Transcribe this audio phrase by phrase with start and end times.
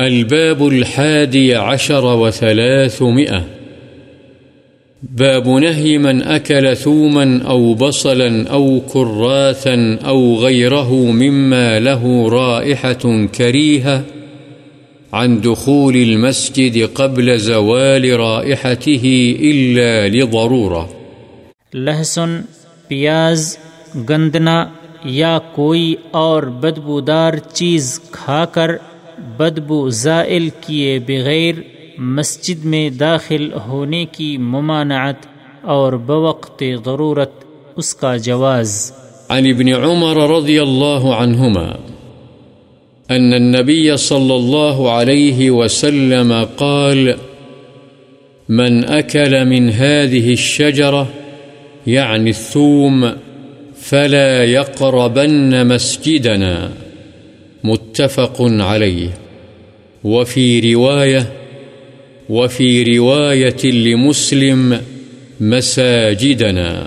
[0.00, 3.44] الباب الحادي عشر وثلاثمئة
[5.02, 14.04] باب نهي من أكل ثوما أو بصلا أو كراثا أو غيره مما له رائحة كريهة
[15.12, 20.86] عن دخول المسجد قبل زوال رائحته إلا لضرورة.
[21.74, 22.40] لہسن،
[22.88, 23.58] پیاز،
[24.08, 24.68] گندنا
[25.04, 28.70] یا کوئی اور بدبودار چیز کھا کر
[29.38, 31.54] بدبو زائل کیے بغیر
[31.98, 35.26] مسجد میں داخل ہونے کی ممانعت
[35.62, 37.30] اور بوقت ضرورت
[37.76, 38.92] اس کا جواز۔
[39.28, 41.66] عن ابن عمر رضي الله عنهما
[43.10, 47.12] أن النبي صلى الله عليه وسلم قال،
[48.48, 51.04] من أكل من هذه الشجرة
[51.86, 53.06] يعني الثوم،
[53.80, 56.70] فلا يقربن مسجدنا.
[57.64, 59.10] متفق عليه.
[60.04, 61.24] وفي رواية
[62.28, 64.74] وفي رواية لمسلم
[65.40, 66.84] مساجدنا.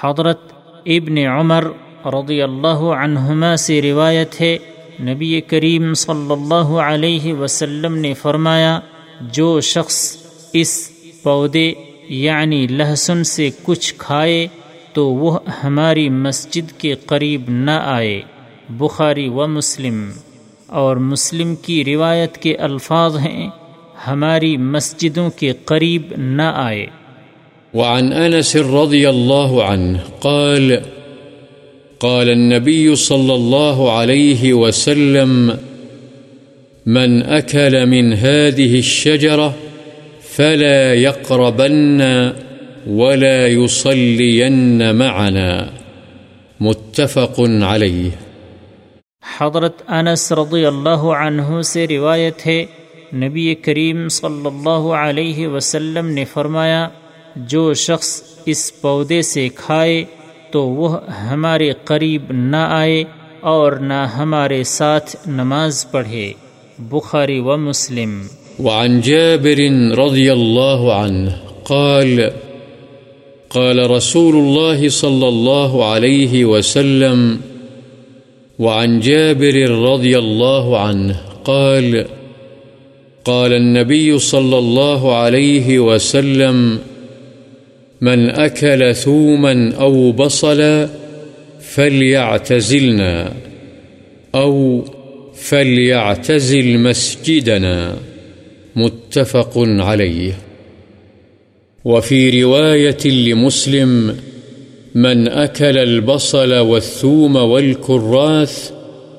[0.00, 0.40] حضرت
[0.86, 1.66] ابن عمر
[2.06, 4.58] رضی اللہ عنہما سے روایت ہے،
[5.00, 8.80] نبی کریم صلی اللہ علیہ وسلم نے فرمایا،
[9.20, 10.16] جو شخص
[10.52, 10.90] اس
[11.22, 11.72] پودے
[12.08, 14.46] یعنی لہسن سے کچھ کھائے،
[14.92, 18.22] تو وہ ہماری مسجد کے قریب نہ آئے۔
[18.68, 20.10] بخاری و مسلم
[20.66, 23.50] اور مسلم کی روایت کے الفاظ ہیں،
[24.06, 26.86] ہماری مسجدوں کے قریب نہ آئے۔
[27.74, 30.72] وعن أنس رضي الله عنه قال
[31.98, 35.50] قال النبي صلى الله عليه وسلم،
[36.86, 39.48] من أكل من هذه الشجرة
[40.36, 42.00] فلا يقربن
[42.86, 45.66] ولا يصلين معنا.
[46.60, 48.27] متفق عليه
[49.36, 52.66] حضرت انس رضی اللہ عنہ سے روایت ہے،
[53.14, 56.88] نبی کریم صلی اللہ علیہ وسلم نے فرمایا،
[57.36, 60.04] جو شخص اس پودے سے کھائے
[60.50, 63.04] تو وہ ہمارے قریب نہ آئے
[63.40, 66.32] اور نہ ہمارے ساتھ نماز پڑھے۔
[66.78, 68.22] بخاری و مسلم۔
[68.58, 69.58] وعن جابر
[69.98, 71.30] رضي الله عنه
[71.62, 72.20] قال
[73.48, 77.36] قال رسول الله صلى الله عليه وسلم
[78.58, 82.06] وعن جابر رضي الله عنه قال
[83.24, 86.78] قال النبي صلى الله عليه وسلم،
[88.00, 90.88] من أكل ثوما أو بصلا
[91.60, 93.32] فليعتزلنا،
[94.34, 94.84] أو
[95.34, 97.96] فليعتزل مسجدنا.
[98.76, 100.38] متفق عليه.
[101.84, 104.16] وفي رواية لمسلم
[104.94, 108.72] من أكل البصل والثوم والكراث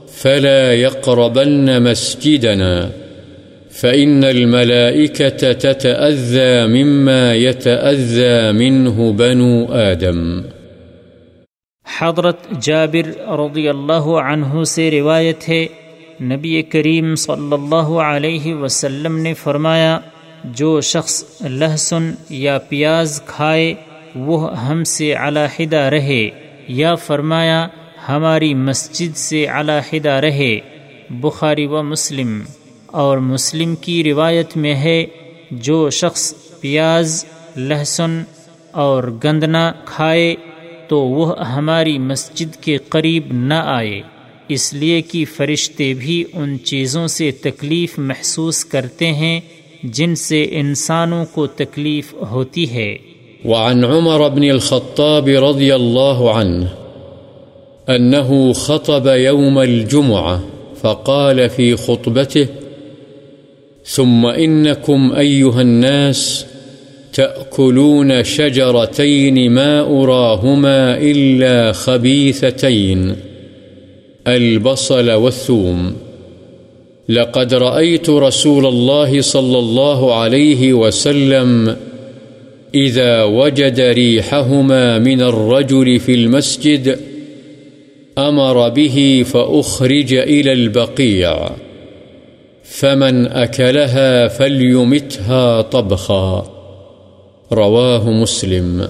[0.07, 2.89] فلا يقربن مسجدنا،
[3.71, 10.41] فإن الملائكة تتأذى مما يتأذى منه بنو آدم.
[11.85, 13.07] حضرت جابر
[13.39, 15.65] رضی اللہ عنہ سے روایت ہے،
[16.21, 19.99] نبی کریم صلی اللہ علیہ وسلم نے فرمایا،
[20.45, 23.73] جو شخص لہسن یا پیاز کھائے
[24.19, 26.29] وہ ہم سے علیحدہ رہے،
[26.67, 27.67] یا فرمایا
[28.09, 30.59] ہماری مسجد سے علیحدہ رہے،
[31.09, 32.41] بخاری و مسلم۔
[32.85, 35.05] اور مسلم کی روایت میں ہے،
[35.51, 37.25] جو شخص پیاز،
[37.57, 38.23] لہسن
[38.71, 40.35] اور گندنا کھائے،
[40.87, 44.01] تو وہ ہماری مسجد کے قریب نہ آئے۔
[44.47, 49.41] اس لیے کہ فرشتے بھی ان چیزوں سے تکلیف محسوس کرتے ہیں،
[49.83, 52.97] جن سے انسانوں کو تکلیف ہوتی ہے۔
[53.45, 56.67] وعن عمر بن الخطاب رضي الله عنه
[57.89, 60.43] أنه خطب يوم الجمعة
[60.81, 62.47] فقال في خطبته،
[63.85, 66.45] ثم إنكم أيها الناس
[67.13, 73.15] تأكلون شجرتين ما أراهما إلا خبيثتين،
[74.27, 75.95] البصل والثوم.
[77.09, 81.75] لقد رأيت رسول الله صلى الله عليه وسلم
[82.75, 86.99] إذا وجد ريحهما من الرجل في المسجد،
[88.17, 91.49] أمر به فأخرج إلى البقيع،
[92.63, 96.43] فمن أكلها فليمتها طبخا،
[97.51, 98.81] رواه مسلم.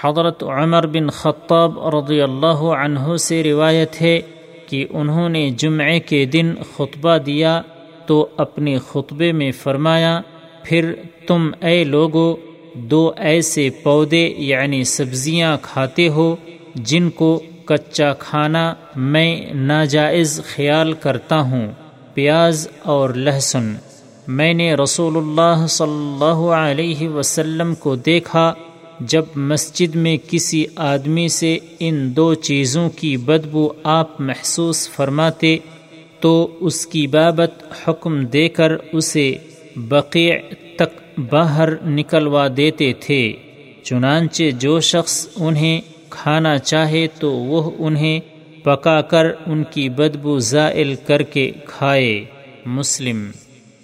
[0.00, 4.20] حضرت عمر بن خطاب رضی اللہ عنہ سے روایت ہے
[4.68, 7.62] کہ انہوں نے جمعے کے دن خطبہ دیا
[8.06, 10.20] تو اپنے خطبے میں فرمایا،
[10.62, 10.92] پھر
[11.26, 12.36] تم اے لوگو
[12.78, 16.36] دو ایسے پودے یعنی سبزیاں کھاتے ہو
[16.74, 21.72] جن کو کچا کھانا میں ناجائز خیال کرتا ہوں،
[22.14, 23.74] پیاز اور لہسن۔
[24.28, 28.54] میں نے رسول اللہ صلی اللہ علیہ وسلم کو دیکھا
[29.00, 35.56] جب مسجد میں کسی آدمی سے ان دو چیزوں کی بدبو آپ محسوس فرماتے
[36.20, 37.50] تو اس کی بابت
[37.88, 39.36] حکم دے کر اسے
[39.76, 40.34] بقیع
[41.18, 43.32] باہر نکلوا دیتے تھے،
[43.82, 45.80] چنانچہ جو شخص انہیں
[46.10, 48.20] کھانا چاہے تو وہ انہیں
[48.62, 52.24] پکا کر ان کی بدبو زائل کر کے کھائے،
[52.66, 53.30] مسلم۔